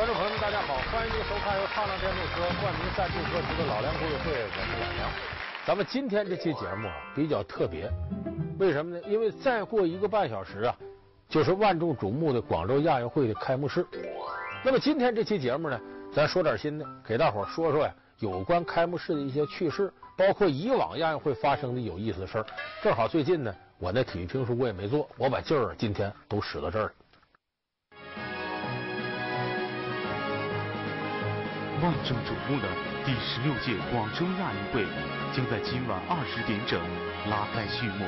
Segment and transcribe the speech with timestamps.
[0.00, 5.10] 观众朋友们，大家好，欢迎您收看由畅浪电动车冠名赞助播出的《老梁故事会》，我是老梁。
[5.66, 7.86] 咱们今天这期节目啊比较特别，
[8.58, 9.02] 为什么呢？
[9.06, 10.74] 因为再过一个半小时啊，
[11.28, 13.86] 就是万众瞩目的广州亚运会的开幕式。
[14.64, 15.78] 那么今天这期节目呢，
[16.14, 22.46] 咱说点新的，给大伙说说呀有关开幕式的一些趣事，包括以往亚运会发生的有意思的事儿。
[22.82, 26.92] 正好最近呢，我那体育评书我也没做，我把劲儿今天都使到这儿了。
[31.82, 32.68] 万众瞩目的
[33.06, 34.84] 第十六届广州亚运会
[35.32, 36.78] 将在今晚二十点整
[37.30, 38.04] 拉开序幕。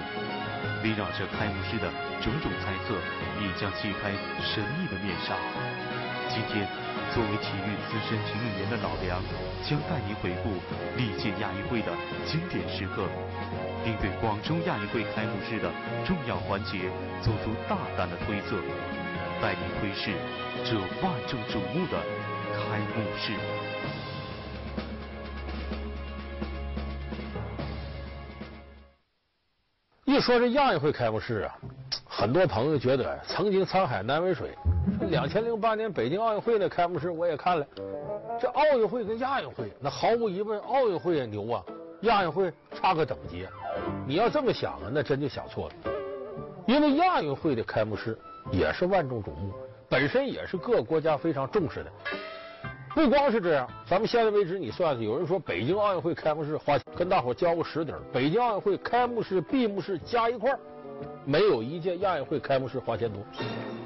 [0.85, 1.89] 围绕着开幕式的
[2.21, 2.99] 种种猜测，
[3.41, 4.13] 也将揭开
[4.45, 5.33] 神秘的面纱。
[6.29, 6.69] 今天，
[7.15, 9.23] 作为体育资深评论员的老梁，
[9.65, 10.61] 将带您回顾
[10.97, 11.93] 历届亚运会的
[12.27, 13.09] 经典时刻，
[13.85, 15.71] 并对广州亚运会开幕式的
[16.05, 16.91] 重要环节
[17.23, 18.59] 做出大胆的推测，
[19.41, 20.13] 带您窥视
[20.67, 21.97] 这万众瞩目的
[22.73, 23.33] 开幕式。
[30.07, 31.59] 一说这亚运会开幕式啊，
[32.07, 34.57] 很多朋友觉得曾经沧海难为水。
[35.11, 37.67] 两千零八年北京奥运会的开幕式我也看了，
[38.41, 41.63] 这奥运会跟亚运会那毫无疑问，奥运会也牛啊，
[42.03, 43.47] 亚运会差个等级。
[44.07, 45.75] 你要这么想啊，那真就想错了。
[46.67, 48.19] 因为亚运会的开幕式
[48.51, 49.53] 也是万众瞩目，
[49.91, 51.93] 本身也是各国家非常重视的。
[52.95, 60.59] 不光是这样，咱们现在为止，你算算，有人说北京奥运会开幕式花钱，跟大伙交个实底儿，北京奥运会开幕式、闭幕式加一块儿，
[61.25, 63.23] 没有一届亚运会开幕式花钱多。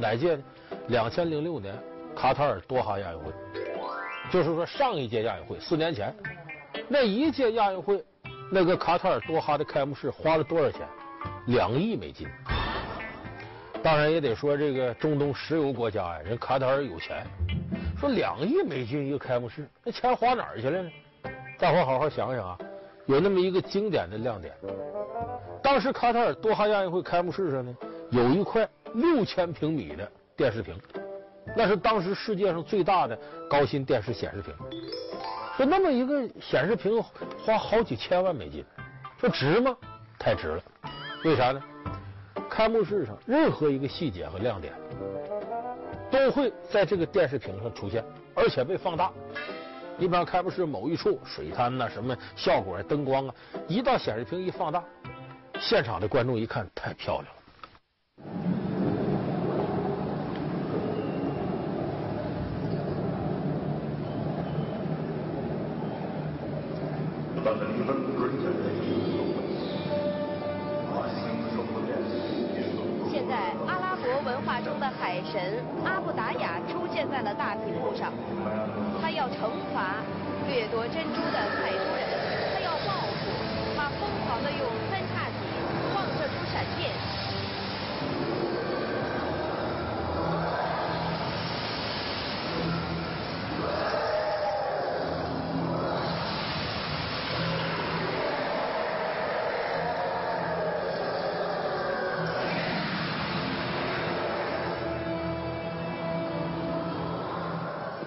[0.00, 0.42] 哪届呢？
[0.88, 1.72] 两千零六年
[2.16, 3.32] 卡塔尔多哈亚运会，
[4.30, 6.12] 就是说上一届亚运会四年前，
[6.88, 8.04] 那一届亚运会，
[8.50, 10.80] 那个卡塔尔多哈的开幕式花了多少钱？
[11.46, 12.26] 两亿美金。
[13.84, 17.24] 当然也得说这个中东石油国家呀，人卡塔尔有钱。
[17.98, 20.90] 说两亿美金一个开幕式，那钱花哪儿去了呢？
[21.58, 22.58] 大伙好好想想啊，
[23.06, 24.54] 有那么一个经典的亮点。
[25.62, 27.74] 当时卡塔尔多哈亚运会开幕式上呢，
[28.10, 30.78] 有一块六千平米的电视屏，
[31.56, 33.18] 那是当时世界上最大的
[33.48, 34.54] 高清电视显示屏。
[35.56, 38.62] 说那么一个显示屏花好几千万美金，
[39.18, 39.74] 说值吗？
[40.18, 40.62] 太值了。
[41.24, 41.62] 为啥呢？
[42.50, 44.74] 开幕式上任何一个细节和亮点。
[46.10, 49.10] 都会在这个电视屏上出现，而且被放大。
[49.98, 53.34] 你比方开幕式某一处水滩呐、什么效果、灯光啊，
[53.66, 54.84] 一到显示屏一放大，
[55.58, 57.35] 现场的观众一看，太漂亮
[74.60, 74.86] 中的。
[74.98, 78.12] 海神阿布达雅出现在了大屏幕上，
[79.00, 80.02] 他要惩罚
[80.48, 82.08] 掠夺珍珠的太多人，
[82.54, 83.28] 他要报复，
[83.76, 84.66] 他疯狂的用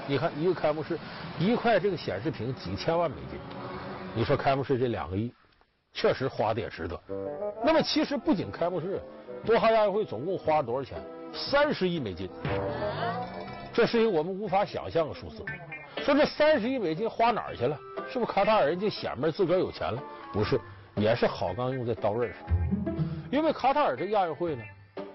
[0.09, 0.97] 你看，一个开幕式，
[1.37, 3.39] 一块这个显示屏几千万美金，
[4.15, 5.31] 你说开幕式这两个亿，
[5.93, 6.99] 确实花的也值得。
[7.63, 8.99] 那么其实不仅开幕式，
[9.45, 10.97] 多哈亚运会总共花了多少钱？
[11.31, 12.27] 三十亿美金，
[13.71, 15.45] 这是一个我们无法想象的数字。
[15.97, 17.77] 说这三十亿美金花哪儿去了？
[18.11, 20.01] 是不是卡塔尔人就显摆自个儿有钱了？
[20.33, 20.59] 不是，
[20.95, 22.41] 也是好钢用在刀刃上。
[23.29, 24.63] 因为卡塔尔这亚运会呢。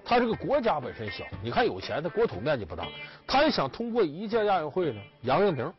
[0.05, 2.85] 他这个国家本身小，你看有钱，他国土面积不大，
[3.27, 5.73] 他也想通过一届亚运会呢扬扬名。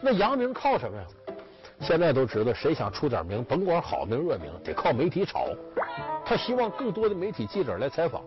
[0.00, 1.04] 那扬名靠什么呀？
[1.80, 5.48] 现在都知道，谁想出点名，甭管好名恶名，得靠媒体炒。
[6.24, 8.22] 他希望更多的媒体记者来采访。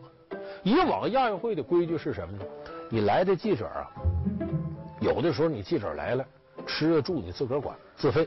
[0.62, 2.46] 以往亚运会的规矩是什么呢？
[2.90, 3.90] 你来的记者啊，
[5.00, 6.26] 有的时候你记者来了，
[6.68, 8.26] 吃住你自个儿管，自费；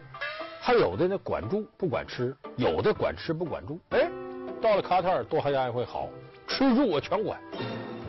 [0.61, 3.79] 还有的呢管住不管吃，有的管吃不管住。
[3.91, 4.11] 哎，
[4.61, 6.09] 到了卡塔尔多哈亚运会好。
[6.47, 7.39] 吃住我全管，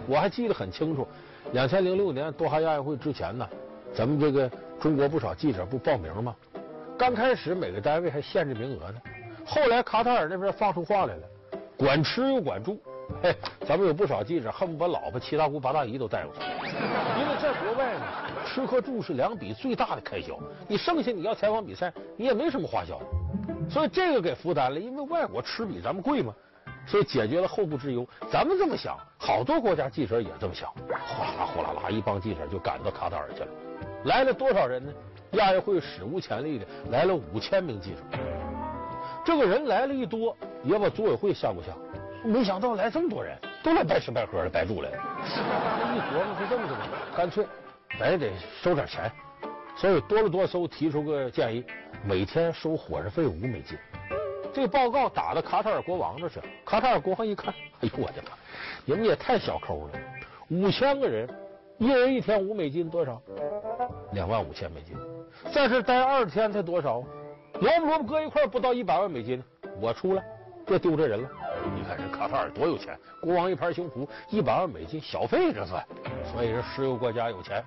[0.08, 1.08] 我还记得很清楚，
[1.54, 3.48] 两千零六年多哈亚运会之前呢，
[3.94, 4.50] 咱们这个
[4.80, 6.36] 中国不少记者不报名吗？
[6.98, 9.02] 刚开始每个单位还限制名额呢，
[9.46, 11.24] 后来卡塔尔那边放出话来了，
[11.78, 12.80] 管吃又管住，
[13.22, 13.36] 嘿，
[13.68, 18.02] 咱们有不少记者恨不得把老婆七大姑八大姨都带过去，因为在国外呢，
[18.46, 23.00] 吃和住是两笔最大的开销，你剩下你要采访比赛，你也没什么花销，
[23.70, 26.34] 所以这个给负担了，因为外国吃比咱们贵嘛。
[26.88, 28.08] 所以解决了后顾之忧。
[28.32, 33.48] 咱们这么想，好多国家记者也这么想，哗啦哗啦啦，一帮记者就赶到卡塔尔去了。
[34.06, 34.92] 来了多少人呢？
[35.32, 37.98] 亚运会史无前例的来了五千名记者。
[39.26, 41.74] 这个人来了一多，也把组委会吓过吓。
[42.24, 44.98] 没想到来这么多人，都来白吃白喝的，白住来了。
[45.28, 46.76] 一琢磨是这么的，
[47.16, 47.46] 干脆
[48.00, 48.32] 咱也得
[48.62, 49.12] 收点钱。
[49.76, 51.64] 所以多伦多州提出个建议，
[52.06, 53.78] 每天收伙食费五美金。
[54.58, 58.30] 这个报告打到卡塔尔国王那去了，卡塔尔国王一看，哎呦我的妈，
[58.86, 60.00] 你们也太小抠了！
[60.50, 61.30] 五千个人，
[61.78, 63.22] 一人一天五美金，多少？
[64.14, 64.98] 两万五千美金。
[65.54, 67.04] 在这待二十天才多少？
[67.62, 69.44] 萝卜萝卜搁一块不到一百万美金，
[69.80, 70.24] 我出来，
[70.66, 71.30] 这丢这人了。
[71.76, 75.86] 你看这卡塔尔多有钱，国王一拍胸脯，一百万美金小费这算。
[76.34, 77.64] 所以这石油国家有钱，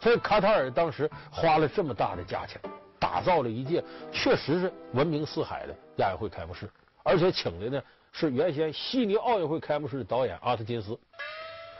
[0.00, 2.58] 所以卡塔尔当时花了这么大的价钱，
[3.06, 6.68] 打造了一届确实是闻名四海的亚运会开幕式，
[7.04, 7.80] 而且请的呢
[8.10, 10.98] 是原先悉尼奥运会开幕式的导演阿特金斯。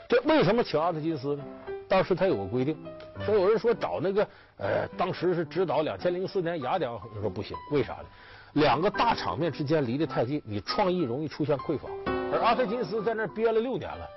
[0.07, 1.43] 这为什么请阿特金斯呢？
[1.89, 2.77] 当时他有个规定，
[3.25, 4.25] 说有人说找那个
[4.57, 6.89] 呃，当时是指导两千零四年雅典，
[7.19, 8.05] 说不行，为啥呢？
[8.53, 11.89] 两个大场面之间离得太近，你创意容易出现匮乏。
[12.31, 14.07] 而阿特金斯在那憋了六年了，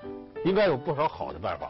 [0.45, 1.69] 应该有不少好的办法。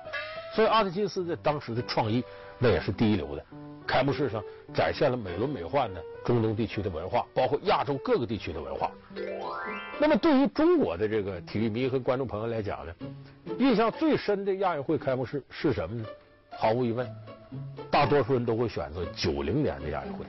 [0.54, 2.22] 所以阿特金斯在当时的创意
[2.58, 3.44] 那也是第一流的。
[3.90, 4.40] 开幕式上
[4.72, 8.88] 展现了美轮美奂的中东地区的文化，包括亚洲各个地区的文化。
[9.98, 12.94] 那么对于中国的这个体育迷和观众朋友来讲呢，
[13.58, 16.06] 印象最深的亚运会开幕式是什么呢？
[16.56, 17.04] 毫无疑问，
[17.90, 20.24] 大多数人都会选择九零年的亚运会，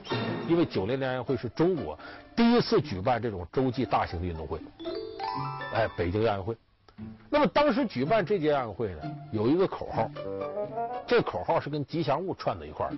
[0.48, 1.96] 因为九零年亚运会是中国
[2.34, 4.58] 第一次举办这种洲际大型的运动会。
[5.72, 6.56] 哎，北京亚运会。
[7.30, 10.10] 那么当时举办这届亚运会呢，有一个口号，
[11.06, 12.92] 这口号是跟吉祥物串在一块儿。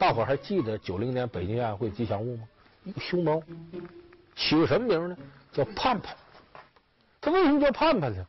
[0.00, 2.44] 大伙还记得九零年北京亚运会吉祥物吗？
[2.96, 3.38] 熊猫，
[4.34, 5.16] 起个什么名呢？
[5.52, 6.16] 叫盼盼。
[7.20, 8.26] 它为什么叫盼盼呢？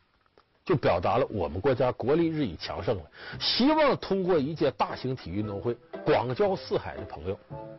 [0.66, 3.02] 就表达了我们国家国力日益强盛了，
[3.40, 5.74] 希望通过一届大型体育运动会，
[6.04, 7.38] 广交四海的朋友，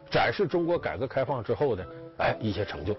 [0.09, 1.87] 展示中国改革开放之后的
[2.17, 2.97] 哎一些成就。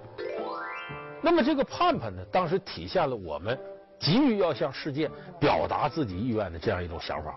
[1.20, 3.58] 那么这个盼盼呢，当时体现了我们
[3.99, 5.11] 急于要向世界
[5.41, 7.37] 表达自己意愿的这样一种想法，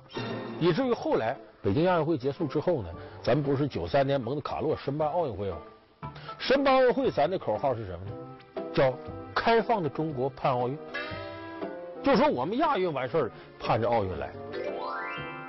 [0.59, 2.89] 以至于后来北京亚运会结束之后呢，
[3.21, 5.57] 咱们不是九三年蒙特卡洛申办奥运会吗？
[6.37, 8.11] 申办奥运会，咱的口号是什么呢？
[8.73, 8.93] 叫
[9.33, 10.77] 开放的中国盼奥运。
[12.03, 14.31] 就说我们亚运完事儿，盼着奥运来。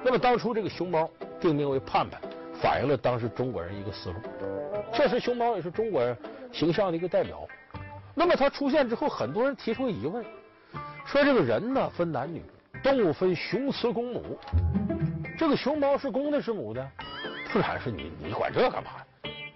[0.02, 1.08] 那么当初这个熊猫
[1.38, 2.20] 定名为盼盼，
[2.60, 4.16] 反映了当时中国人一个思路。
[4.92, 6.16] 确实，熊猫也是中国人
[6.52, 7.46] 形象的一个代表。
[8.14, 10.24] 那么它出现之后，很多人提出疑问，
[11.04, 12.42] 说这个人呢分男女，
[12.82, 14.38] 动物分雄雌公母，
[15.38, 16.84] 这个熊猫是公的是母的？
[17.52, 19.06] 自然是你你管这干嘛呀？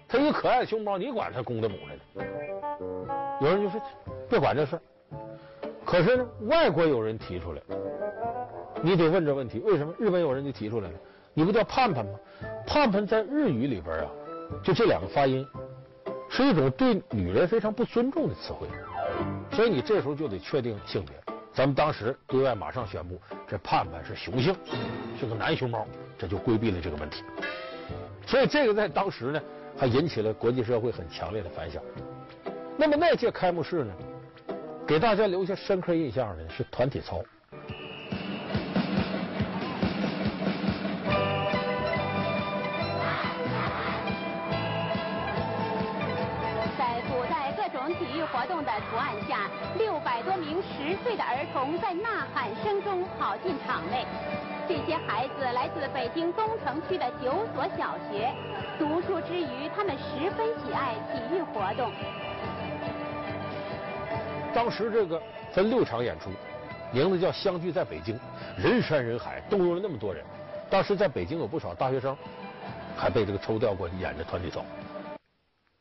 [0.07, 1.75] 它一个可爱熊猫，你管它公的母
[2.15, 2.25] 的？
[3.41, 3.81] 有人就说
[4.29, 4.79] 别管这事。
[5.85, 7.61] 可是呢，外国有人提出来，
[8.81, 10.95] 你得问这问题：为什么日本有人就提出来了？
[11.33, 12.17] 你不叫盼盼吗？
[12.65, 14.09] 盼盼在日语里边啊，
[14.63, 15.45] 就这两个发音，
[16.29, 18.67] 是一种对女人非常不尊重的词汇，
[19.51, 21.22] 所以你这时候就得确定性别。
[21.53, 24.55] 咱们当时对外马上宣布，这盼盼是雄性，
[25.19, 25.85] 是个男熊猫，
[26.17, 27.23] 这就规避了这个问题。
[28.25, 29.41] 所以这个在当时呢，
[29.77, 31.81] 还引起了国际社会很强烈的反响。
[32.75, 33.93] 那么那届开幕式呢？
[34.87, 37.23] 给大家留下深刻印象的是团体操。
[48.53, 54.05] 动的图案下，六百多名十岁的儿童在呐喊声中跑进场内。
[54.67, 58.31] 这些孩子来自北京东城区的九所小学，
[58.77, 61.91] 读书之余，他们十分喜爱体育活动。
[64.53, 65.19] 当时这个
[65.51, 66.29] 分六场演出，
[66.91, 68.15] 名字叫《相聚在北京》，
[68.55, 70.23] 人山人海，动用了那么多人。
[70.69, 72.15] 当时在北京有不少大学生，
[72.95, 74.63] 还被这个抽调过去演这团体操。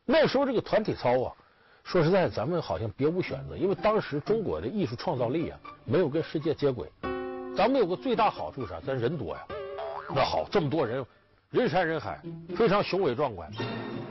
[0.07, 1.33] 那时候这个团体操啊，
[1.85, 6.91] 说实在，咱们好像别无选择，因为当时中国的艺术创造力啊，没有跟世界接轨。
[7.57, 8.81] 咱们有个最大好处是啥？
[8.81, 9.43] 咱人多呀。
[10.15, 11.05] 那好，这么多人，
[11.51, 12.21] 人山人海，
[12.57, 13.51] 非常雄伟壮观。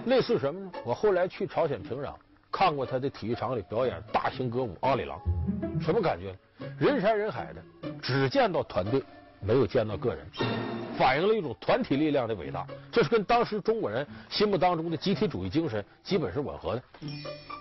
[0.05, 0.71] 类似什么呢？
[0.85, 2.13] 我后来去朝鲜平壤。
[2.51, 5.17] 看过他的体育场里表演大型歌舞《阿里郎》，
[5.83, 6.35] 什么感觉？
[6.77, 7.63] 人山人海的，
[8.01, 9.01] 只见到团队，
[9.39, 10.27] 没有见到个人，
[11.01, 12.63] 反映了一种团体力量的伟大。
[12.91, 16.83] 这是跟当时中国人心目当中的集体主义精神基本是吻合的。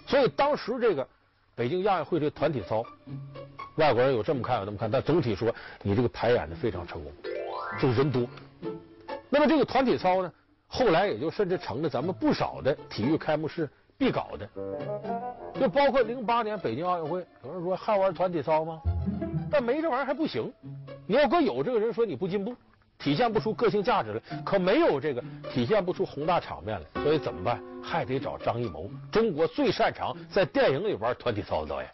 [0.06, 1.08] 所以当时这个
[1.54, 2.84] 北京亚运会这团体操，
[3.76, 7.10] 外国人有这么看有那么看，但总体说你这个排演的非常成功，
[7.80, 8.26] 就是人多。
[9.30, 10.30] 那么这个团体操呢，
[10.66, 13.66] 后来也就甚至成了咱们不少的体育开幕式。
[13.96, 14.48] 必搞的，
[15.60, 18.80] 就包括零八年北京奥运会，有人说还玩团体操吗？
[19.50, 20.50] 但没这玩意儿还不行。
[21.06, 22.56] 你要搁有这个人说你不进步，
[23.00, 27.02] 体现不出个性价值来，可没有这个体现不出宏大场面来。
[27.02, 27.60] 所以怎么办？
[27.82, 31.90] 还得找张艺谋，中国最擅长在电影里玩团体操的导演。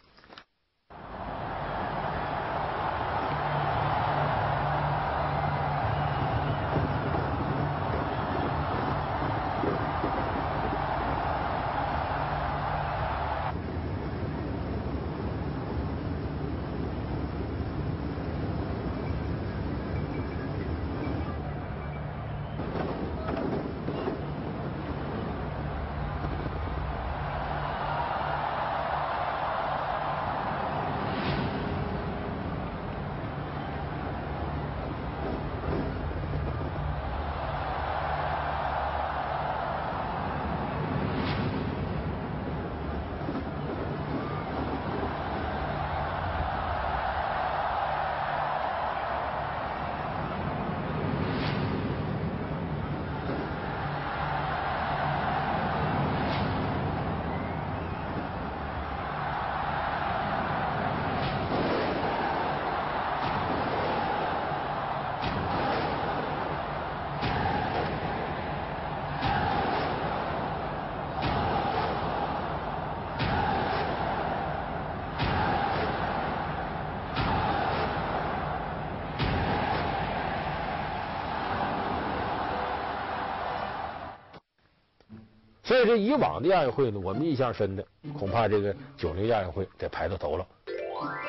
[85.67, 87.85] 所以这以往的亚运会呢，我们印象深的
[88.17, 90.47] 恐怕这个九零亚运会得排到头了。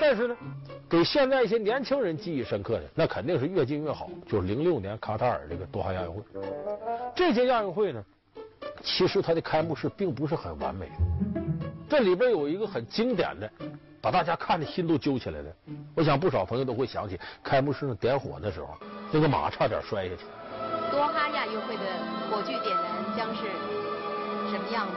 [0.00, 0.37] 但是呢，
[0.88, 4.09] 给现在一些年轻人记忆深刻的，那肯定是越近越好。
[4.28, 6.23] 就是零六年卡塔尔这个多哈亚运会，
[7.16, 8.00] 这届亚运会呢，
[8.85, 10.88] 其实它的开幕式并不是很完美。
[11.88, 13.50] 这里边有一个很经典的，
[14.00, 15.52] 把大家看的心都揪起来的。
[15.97, 18.68] 我想不少朋友都会想起开幕式上点火的时候，
[19.11, 20.23] 那个马差点摔下去。
[20.92, 21.83] 多哈亚运会的
[22.30, 22.85] 火炬点燃
[23.16, 23.77] 将是。
[24.50, 24.92] 什么样子？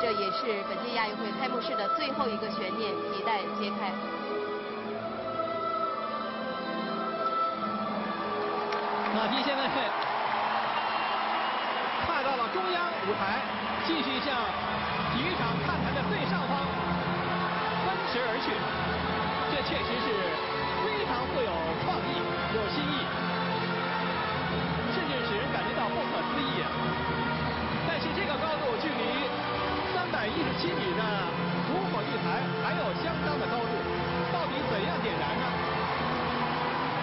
[0.00, 3.90] 这也是本届亚运会开幕式的最后一个悬念，亟待揭开。
[9.10, 9.66] 马蒂现在
[12.06, 13.42] 踏到了中央舞台，
[13.84, 14.38] 继续向
[15.10, 16.62] 体育场看台的最上方
[17.82, 18.54] 奔驰而去。
[19.50, 20.06] 这确实是
[20.86, 21.50] 非常富有
[21.82, 22.22] 创意、
[22.54, 23.02] 有新意，
[24.94, 26.70] 甚至使人感觉到不可思议啊！
[28.00, 29.26] 但是这个高度距离
[29.92, 31.02] 三百一十七米的
[31.66, 33.74] 主火炬台还有相当的高度，
[34.32, 35.42] 到底怎样点燃呢？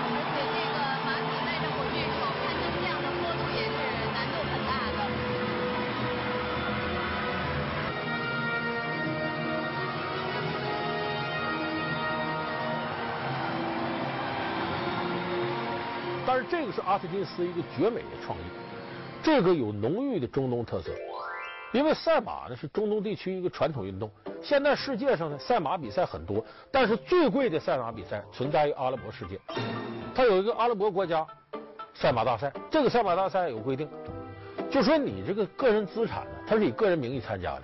[0.08, 3.75] 而且这个马匹带着火炬手，攀登这样的坡度也是
[4.14, 5.04] 难度很大的。
[16.25, 18.64] 但是这个是阿特金斯一个绝美的创意。
[19.25, 20.91] 这个有浓郁的中东特色，
[21.72, 24.08] 因为赛马呢是中东地区一个传统运动。
[24.39, 29.39] 现在世界上呢赛马比赛很多，但是最贵的赛马比赛存在于阿拉伯世界。
[30.13, 31.25] 它有一个阿拉伯国家
[31.96, 33.89] 赛马大赛，这个赛马大赛有规定，
[34.70, 37.63] 就说你这个个人资产呢，它是以个人名义参加的。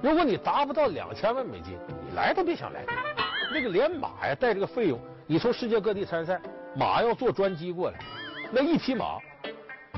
[0.00, 2.86] 如果你达不到两千万美金，你来都别想来。
[3.52, 6.40] 那个连马呀带这个费用，你从世界各地参赛，
[6.74, 7.98] 马要坐专机过来，
[8.50, 9.18] 那一匹马。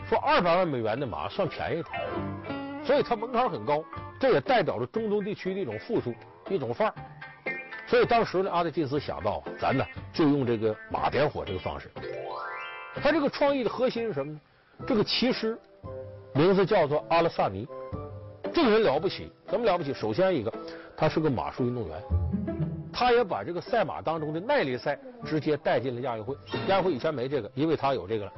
[0.09, 1.89] 说二百万美元的马算便宜的，
[2.83, 3.85] 所以它门槛很高，
[4.19, 6.15] 这也代表着中东地区的一种富庶、
[6.49, 6.95] 一种范儿。
[7.87, 11.91] 所以当时呢，阿德金斯想到，咱呢就用这个马点火这个方式。
[13.03, 14.41] 他这个创意的核心是什么呢？
[14.87, 15.59] 这个骑师
[16.35, 17.69] 名字叫做阿勒萨尼，
[18.53, 19.93] 这个人了不起，怎么了不起？
[19.93, 20.53] 首先一个，
[20.97, 22.03] 他是个马术运动员，
[22.93, 26.35] 他也把这个赛马当中的耐力赛直接带进了亚运会。
[26.69, 28.33] 亚运会以前没这个，因为他有这个了。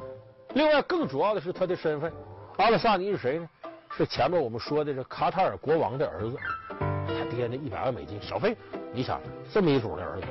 [0.55, 2.13] 另外，更主要的是他的身份，
[2.57, 3.49] 阿勒萨尼是谁呢？
[3.97, 6.37] 是前面我们说的这卡塔尔国王的儿子，
[6.79, 8.57] 他爹那一百万美金小费。
[8.93, 9.21] 你想，
[9.53, 10.27] 这么一主的儿子，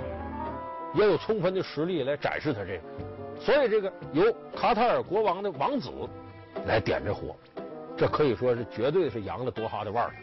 [0.93, 2.83] 也有充分的实力来展示他这个。
[3.41, 5.89] 所以，这个由卡塔尔国王的王子
[6.65, 7.35] 来点这火，
[7.97, 10.13] 这可以说是绝对是扬了多哈的腕儿。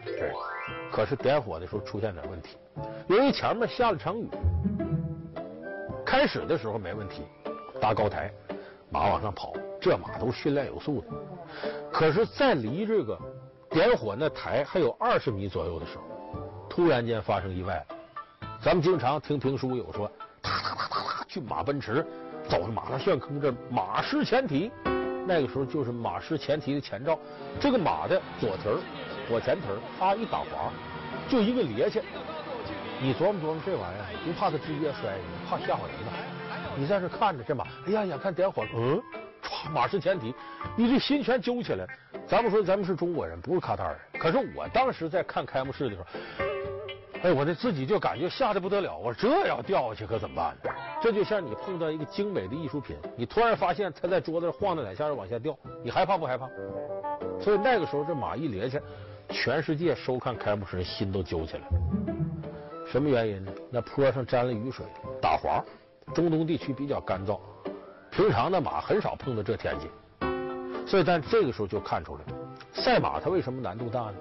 [0.91, 2.57] 可是点火的时候出现点问题，
[3.09, 4.29] 由于前面下了场雨，
[6.05, 7.23] 开始的时候没问题，
[7.81, 8.31] 搭高台，
[8.91, 9.53] 马往上跑。
[9.81, 11.07] 这马都训练有素的，
[11.93, 13.19] 可是，在离这个
[13.71, 16.05] 点火那台还有二十米左右的时候，
[16.69, 17.85] 突然间发生意外。
[18.61, 22.05] 咱们经常听评书有说，哒哒哒哒哒，骏马奔驰，
[22.49, 24.71] 走着马大旋坑，这马失前蹄。
[25.29, 27.19] 那个时候就是马失前蹄的前兆。
[27.61, 28.79] 这个马的左蹄儿、
[29.29, 30.73] 左前蹄儿，它一打滑，
[31.29, 32.03] 就一个趔趄，
[33.01, 36.13] 你琢磨琢磨这玩意儿，不怕它直接摔你，怕吓唬人吗？
[36.77, 39.03] 你在这看着这马，哎呀，眼看点火，嗯，
[39.73, 40.35] 马失前蹄，
[40.77, 41.87] 你这心全揪起来。
[42.27, 46.07] 咱们说咱们是中国人，不是卡塔尔人，可是我当时在看开幕式的时候，
[47.23, 50.71] 哎，我这自己就感觉吓得不得了，我说这要掉下去可怎么办呢？
[51.01, 56.49] 这就像你碰到一个精美的艺术品，你突然发现它在桌子上晃了两下就往下掉，你害怕不害怕？
[57.41, 58.81] 所以那个时候这马一趔趄，
[59.29, 61.63] 全世界收看开幕式人心都揪起来。
[62.91, 63.53] 什么原因呢？
[63.71, 64.85] 那坡上沾了雨水，
[65.21, 65.63] 打滑。
[66.15, 67.41] 中东地区比较干燥，
[68.17, 69.91] 平常的马很少碰到这天气，
[70.87, 72.23] 所以但这个时候就看出来，
[72.73, 74.15] 赛马它为什么难度大呢？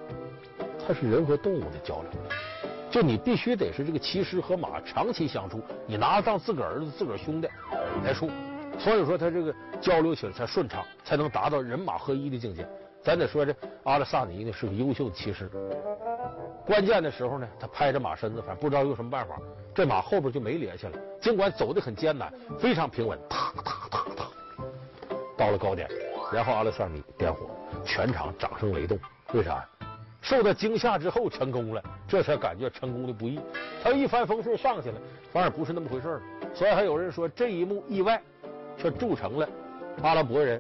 [0.85, 2.11] 它是人和动物的交流，
[2.91, 7.47] 就你必须得是这个骑师和马长期相处，你拿它当自个儿子、自个儿兄弟
[8.03, 8.29] 来处，
[8.77, 12.67] 所以说它这个交流起来才顺畅，才能达到人马合一的境界。
[13.01, 15.49] 咱得说这阿勒萨尼呢是个优秀的骑师，
[16.65, 19.39] 关键的时候呢，他拍着马身子，反正不知道用什么办法，
[19.73, 20.99] 这马后边就没趔趄了。
[21.21, 23.74] 尽管走得很艰难，非常平稳，啪啪，
[25.37, 25.89] 到了高点，
[26.31, 27.49] 然后阿勒萨尼点火，
[27.85, 28.97] 全场掌声雷动。
[29.33, 29.63] 为啥？
[30.21, 33.39] 受到惊吓之后成功了，这才感觉成功的不易。
[33.83, 34.99] 他一帆风顺上去了，
[35.31, 36.21] 反而不是那么回事了。
[36.53, 38.21] 所以还有人说这一幕意外，
[38.77, 39.47] 却铸成了
[40.01, 40.59] 阿拉伯人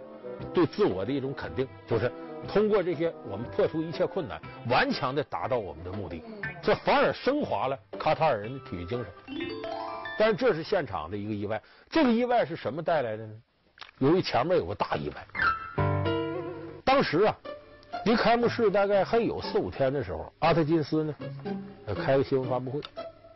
[0.53, 2.11] 对自我的一种肯定，就是。
[2.47, 4.39] 通过这些，我们破除一切困难，
[4.69, 6.21] 顽强的达到我们的目的，
[6.61, 9.07] 这反而升华了卡塔尔人的体育精神。
[10.15, 13.33] 但是这是现场的一个意外，这个意外是什么带来的呢？
[13.99, 15.25] 由于前面有个大意外，
[16.83, 17.35] 当时啊，
[18.03, 21.15] 离开幕式大概还有四五天的时候，阿特金斯呢
[22.03, 22.81] 开个新闻发布会，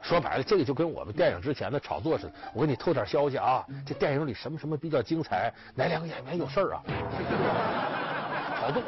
[0.02, 2.34] 说白了，这个就跟我们电影之前的炒作似的。
[2.54, 6.84] 我给你透点消息啊，这电影里什么什么比较精彩，哪两个演员有事儿啊？
[8.60, 8.84] 炒作。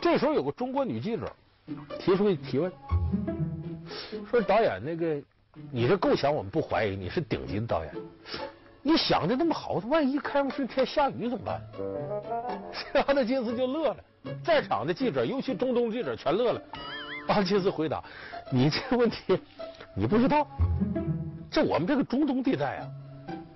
[0.00, 1.30] 这时候有个中国女记者
[1.98, 2.72] 提出一提问，
[4.30, 5.22] 说导演那个，
[5.70, 7.94] 你这构想我们不怀疑，你是顶级的导演，
[8.86, 11.60] 你想的那么好，万一开幕式天下雨怎么办？
[13.06, 13.96] 阿特金斯就乐了，
[14.44, 16.60] 在场的记者，尤其中东记者全乐了。
[17.28, 18.04] 阿特金斯回答
[18.52, 19.40] ：“你这问题
[19.96, 20.46] 你不知道，
[21.50, 22.86] 这我们这个中东地带啊，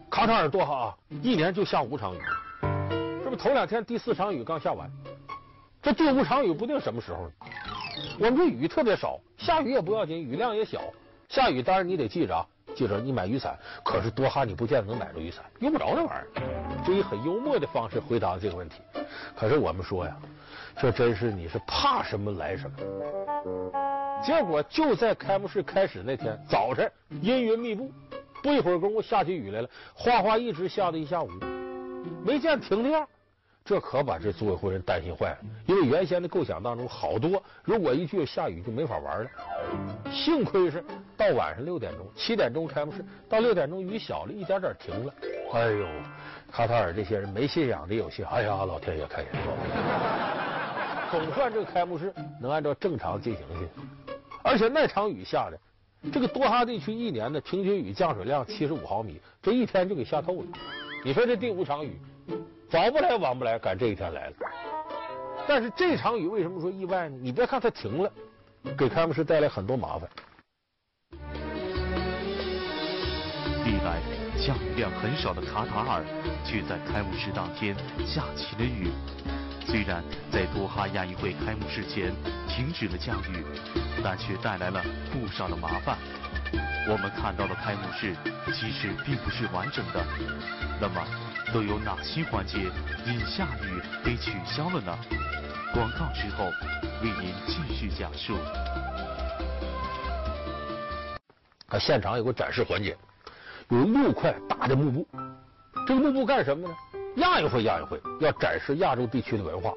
[0.08, 2.18] 卡塔尔多哈啊，一年就下五场雨，
[3.22, 4.90] 这不头两天第四场雨刚下完。”
[5.82, 7.32] 这第五场雨不定什么时候呢？
[8.18, 10.80] 我们这雨特别少，下雨也不要紧，雨量也小。
[11.28, 12.46] 下雨当然你得记着啊，
[12.78, 13.58] 记着你买雨伞。
[13.84, 16.28] 可是多哈你不见得能买着雨伞，用不着那玩意儿。
[16.86, 18.80] 就以很幽默的方式回答这个问题。
[19.36, 20.16] 可是我们说呀，
[20.80, 22.76] 这真是你是怕什么来什么。
[24.24, 26.88] 结果就在开幕式开始那天早晨，
[27.20, 27.90] 阴云密布，
[28.44, 31.28] 不一会儿功夫下起雨来了，哗哗一直下了一下午，
[32.24, 33.08] 没见停的样。
[33.68, 39.30] 这可把这组委会人担心坏了，因为原先的构想当中好多，如果一句下雨就没法玩了。
[40.10, 40.82] 幸亏是
[41.18, 45.12] 到晚上六点钟，七点钟开幕式，到六点钟雨小了，一点点停了。
[45.52, 45.86] 哎呦，
[46.50, 49.30] 卡塔尔这些人没信仰的有信，哎呀，老天爷开眼，
[51.10, 53.68] 总算这个开幕式能按照正常进行去。
[54.42, 60.46] 而且那场雨下的，这个多哈地区一年的平均雨降水量七十五毫米，这一天就给下透了。
[61.04, 62.00] 你说这第五场雨？
[62.70, 64.34] 早不来晚不来，赶这一天来了。
[65.46, 67.16] 但是这场雨为什么说意外呢？
[67.22, 68.12] 你别看它停了，
[68.76, 70.06] 给开幕式带来很多麻烦。
[73.64, 74.00] 历来
[74.36, 76.04] 降雨量很少的卡塔尔，
[76.44, 77.74] 却在开幕式当天
[78.06, 78.90] 下起了雨。
[79.66, 82.12] 虽然在多哈亚运会开幕式前
[82.48, 83.42] 停止了降雨，
[84.04, 85.96] 但却带来了不少的麻烦。
[86.86, 88.14] 我们看到的开幕式
[88.52, 90.04] 其实并不是完整的。
[90.78, 91.27] 那么。
[91.52, 92.70] 都有哪些环节
[93.06, 94.98] 因下雨被取消了呢？
[95.72, 96.46] 广告之后
[97.02, 98.34] 为您继续讲述。
[101.68, 102.96] 啊，现场有个展示环节，
[103.68, 105.06] 有六块大的幕布。
[105.86, 106.74] 这个幕布干什么呢？
[107.16, 109.72] 亚运会，亚运会要展示亚洲地区的文化。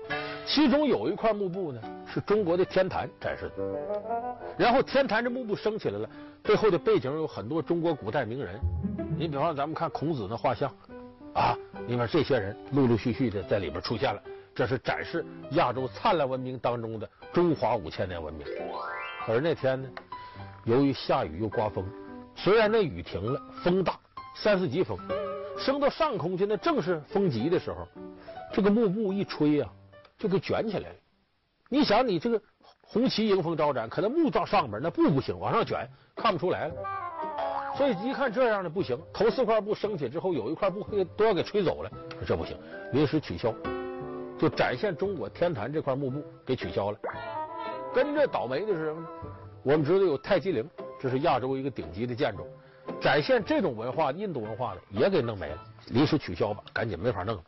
[0.46, 1.82] 其中有一块幕布呢，
[2.14, 3.64] 是中国的天坛展示的。
[4.58, 6.10] 然后天坛这幕布升起来了，
[6.44, 8.60] 背后的背景有很多中国古代名人。
[9.18, 10.74] 你比方，咱们看孔子的画像。
[11.34, 14.22] 啊，你看这些人陆陆续续的在里边出现了，
[14.54, 18.46] 这是展示亚洲灿烂文明当中的中华五千年文明。
[19.26, 19.90] 可是那天呢，
[20.66, 21.86] 由于下雨又刮风，
[22.36, 23.98] 虽然那雨停了，风大，
[24.36, 24.98] 三四级风，
[25.58, 27.88] 升到上空去，那正是风急的时候，
[28.52, 29.72] 这个幕布一吹呀、啊，
[30.18, 30.96] 就给卷起来了。
[31.70, 32.42] 你想，你这个
[32.82, 36.74] 红旗迎风招展，可能幕到上边，那布不行，往上卷，看不出来了。
[37.78, 41.92] 所以一看这样的不行，头四块布升起之后，有一块布给都要给吹走了，
[42.28, 42.58] 这不行，
[42.92, 43.54] 临时取消，
[44.38, 46.98] 就展现中国天坛这块幕布给取消了。
[47.94, 49.08] 跟着倒霉的是什么呢？
[49.64, 52.46] 我们知道有泰姬陵，这是亚洲一个顶级的建筑，
[53.00, 55.58] 展现这种文化、印度文化的也给弄没了，
[55.88, 57.44] 临时取消吧，赶紧没法弄了。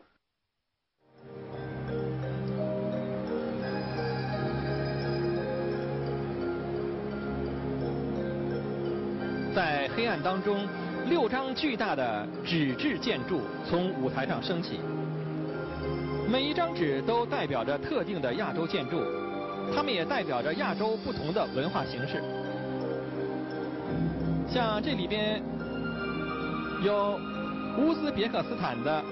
[9.95, 10.67] 黑暗当中，
[11.08, 14.79] 六张巨大的纸质建筑从舞台上升起，
[16.27, 19.03] 每一张纸都代表着特定的亚洲建筑，
[19.73, 22.23] 它们也代表着亚洲不同的文化形式。
[24.49, 25.41] 像这里边
[26.84, 27.19] 有
[27.77, 29.03] 乌兹别克斯坦的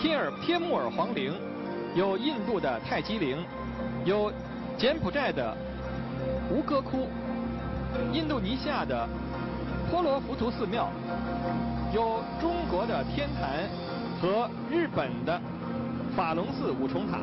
[0.00, 1.32] 帖尔帖木儿皇陵，
[1.96, 3.44] 有印度的泰姬陵，
[4.04, 4.32] 有
[4.78, 5.56] 柬埔寨的
[6.48, 7.08] 吴哥窟，
[8.12, 9.08] 印度尼西亚的。
[9.90, 10.88] 婆罗浮屠寺庙，
[11.92, 13.68] 有中国的天坛
[14.20, 15.40] 和日本的
[16.14, 17.18] 法隆寺五重塔。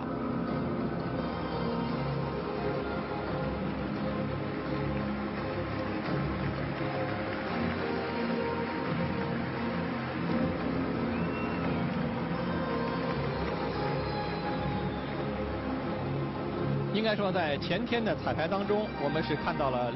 [16.94, 19.92] 应该说，在前天的彩排当中，我们是看到了。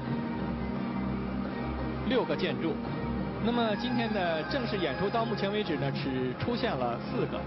[2.08, 2.74] 六个建筑，
[3.46, 7.39] 那么今天的正式演出到目前为止呢，只出现了四个。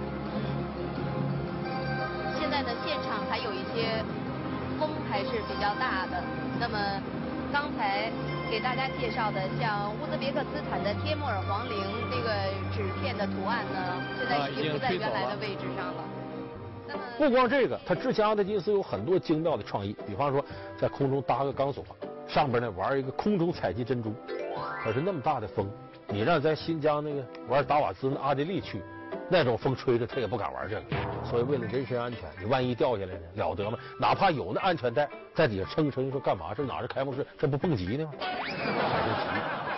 [2.38, 4.04] 现在呢现场还有一些
[4.78, 6.22] 风还是比较大的。
[6.58, 6.78] 那么
[7.52, 8.10] 刚才
[8.50, 11.76] 给大家介绍的，像乌兹别克斯坦的帖木儿皇陵
[12.10, 12.30] 那个
[12.70, 16.04] 纸片的图案呢，现在已经不在原来的位置上了。
[16.86, 20.44] 那么不光这个，他之前阿特金斯有很多精妙的创意，比方说
[20.76, 21.84] 在空中搭个钢索，
[22.32, 24.14] 上边呢玩一个空中采集珍珠。
[24.82, 25.68] 可是那么大的风，
[26.06, 28.80] 你让咱新疆那个玩达瓦兹那阿迪力去，
[29.28, 30.82] 那种风吹着他也不敢玩这个。
[31.24, 33.76] 所以为了人身安全，你万一掉下来呢，了得吗？
[33.98, 36.54] 哪怕有那安全带在底下撑撑，说干嘛？
[36.54, 37.26] 这哪是开幕式？
[37.36, 38.12] 这不蹦极呢吗？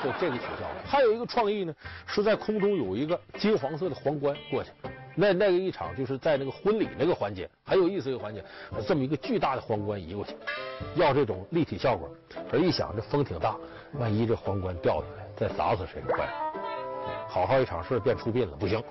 [0.04, 0.82] 就这个取消了。
[0.84, 1.74] 还有一个创意呢，
[2.06, 4.70] 是在空中有一个金黄色的皇冠过去。
[5.14, 8.44] 那那个一场就是在那个婚礼那个环节，很有意思一个环节，
[8.86, 10.34] 这么一个巨大的皇冠移过去，
[10.94, 12.08] 要这种立体效果。
[12.50, 13.56] 可一想这风挺大，
[13.94, 16.02] 万一这皇冠掉下来再砸死谁？
[16.16, 16.28] 坏，
[17.28, 18.82] 好好一场事变出殡了，不行。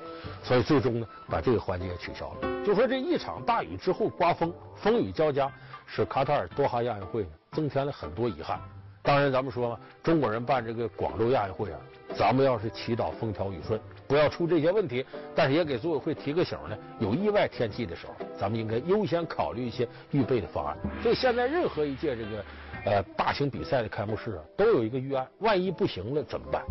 [0.43, 2.65] 所以最终呢，把这个环节取消了。
[2.65, 5.51] 就说这一场大雨之后刮风，风雨交加，
[5.87, 8.59] 使卡塔尔多哈亚运会呢增添了很多遗憾。
[9.03, 11.79] 当然，咱们说嘛，中国人办这个广州亚运会啊，
[12.21, 13.81] 咱们要是祈祷风调雨顺。
[14.07, 15.03] 不要出这些问题，
[15.33, 16.77] 但是也给组委会提个醒呢。
[16.99, 20.77] 有意外天气的时候，咱们应该优先考虑一些预备的方案。
[21.01, 22.45] 所以现在任何一届这个
[22.85, 26.61] 呃大型比赛的开幕式啊，都有一个预案，万一不行了怎么办？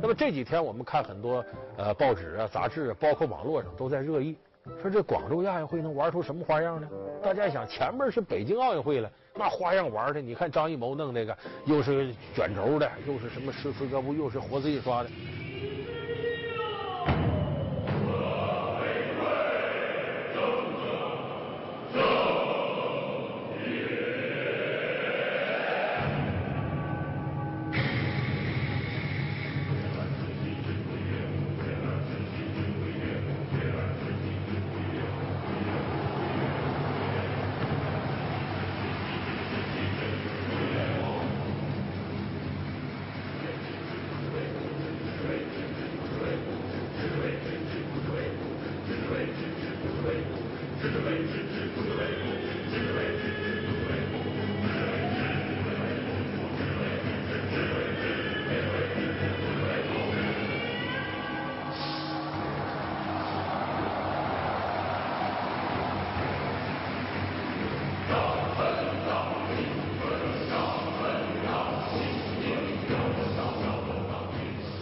[0.00, 1.44] 那么这几天我们看很多
[1.76, 4.34] 呃报纸啊、杂志啊，包括网络上都在热议，
[4.80, 6.88] 说这广州亚运会能玩出什么花样呢？
[7.22, 15.10] 大家想，前面是北京奥运会了，那花样玩的，你看张艺谋弄那个，又是卷轴的，又是什么诗词歌赋，又是活字印刷的。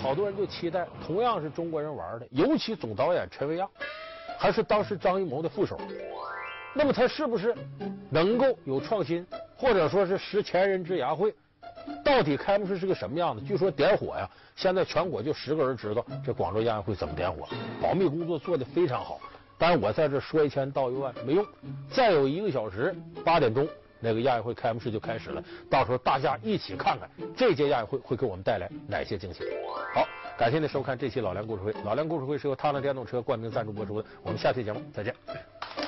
[0.05, 3.67] 好多人就期待，同样是中国人玩的，尤其总导演陈维亚，
[4.37, 5.81] 还是当时张艺谋的副手。
[6.75, 7.55] 那么他是不是
[8.11, 11.35] 能够有创新，或者说是识前人之牙慧？
[12.05, 13.43] 到底开幕式是个什么样子？
[13.47, 17.49] 据说点火呀，现在全国就十个人知道这广州亚运会怎么点火，
[17.81, 19.19] 保密工作做得非常好。
[19.57, 21.47] 但是我在这说一千道一万没用，
[21.91, 23.67] 再有一个小时，八点钟
[24.05, 29.43] 那个亚运会开幕式就开始了，到时候大家一起看看这届亚运会会给我们带来哪些惊喜。
[29.95, 31.73] 好，感谢您收看这期老梁故事会。
[31.85, 34.09] 老梁故事会是由踏浪电动车冠名赞助播出的。
[34.23, 35.84] 我们下期节目再见。